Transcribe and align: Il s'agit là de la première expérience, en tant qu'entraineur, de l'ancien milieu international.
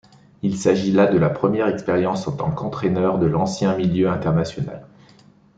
Il 0.41 0.57
s'agit 0.57 0.91
là 0.91 1.05
de 1.05 1.19
la 1.19 1.29
première 1.29 1.67
expérience, 1.67 2.27
en 2.27 2.31
tant 2.35 2.49
qu'entraineur, 2.49 3.19
de 3.19 3.27
l'ancien 3.27 3.77
milieu 3.77 4.09
international. 4.09 4.87